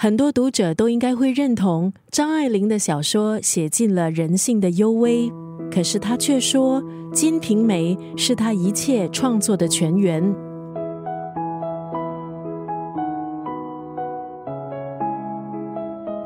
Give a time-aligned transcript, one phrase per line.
[0.00, 5.28] 很多读者都应该会认同张爱玲的小说写尽了人性的幽微，
[5.72, 10.22] 可是她却说《金瓶梅》是她一切创作的泉源。《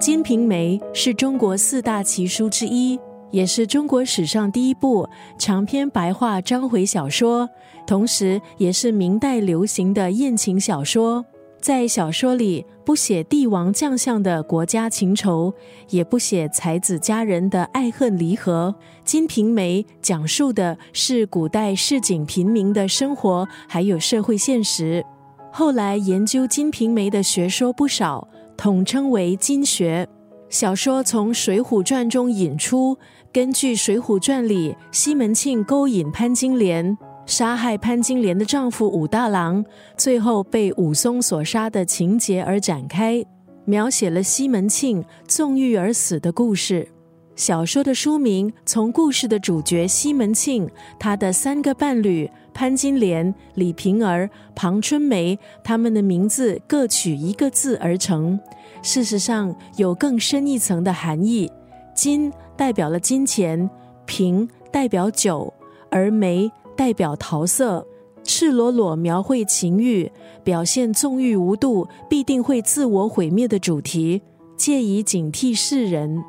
[0.00, 2.98] 金瓶梅》是中国四大奇书之一。
[3.30, 5.08] 也是中国史上第一部
[5.38, 7.48] 长篇白话章回小说，
[7.86, 11.24] 同时也是明代流行的艳情小说。
[11.60, 15.52] 在小说里，不写帝王将相的国家情仇，
[15.90, 18.74] 也不写才子佳人的爱恨离合。
[19.04, 25.04] 《金瓶梅》讲述的是古代市井平民的生活，还有社会现实。
[25.52, 30.08] 后来研究《金瓶梅》的学说不少，统称为“金学”。
[30.48, 32.96] 小说从《水浒传》中引出，
[33.32, 36.96] 根据《水浒传》里西门庆勾引潘金莲、
[37.30, 39.64] 杀害潘金莲的丈夫武大郎，
[39.96, 43.24] 最后被武松所杀的情节而展开，
[43.64, 46.88] 描写了西门庆纵欲而死的故事。
[47.36, 58.36] 小说的书名从故事的主角西门庆、他的三个伴侣潘金莲、李瓶儿、庞春梅他们的名字各取一个字而成。
[58.82, 61.48] 事实上，有更深一层的含义。
[61.94, 63.70] 金代表了金钱，
[64.04, 65.54] 瓶代表酒，
[65.92, 66.50] 而梅
[66.80, 67.86] 代表桃色，
[68.24, 70.10] 赤裸裸描绘情欲，
[70.42, 74.22] 表现纵欲无度，必定会自我毁灭的主题，
[74.56, 76.24] 借以警惕世人。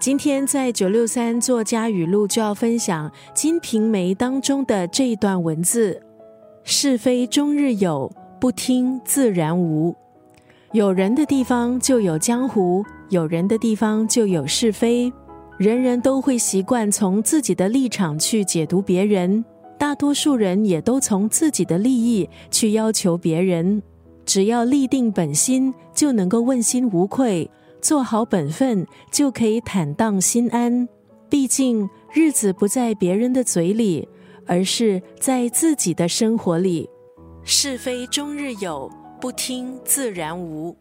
[0.00, 6.00] 今天在九六三作家语录就要分享《金瓶梅》当中的这一段文字：
[6.64, 9.94] 是非终日有，不听自然无。
[10.72, 15.12] 有人的地方就有江湖，有人的地方就有是非。
[15.58, 19.44] 人人都会习惯从自己的立场去解读别人，
[19.80, 23.82] 大多数人也都从自己的利益去要求别人。
[24.26, 27.50] 只要立定本心，就能够问心无愧，
[27.80, 30.86] 做好本分，就可以坦荡心安。
[31.30, 34.06] 毕竟日子不在别人的嘴里，
[34.46, 36.86] 而是在自己的生活里。
[37.42, 38.90] 是非终日有。
[39.18, 40.74] 不听自然无。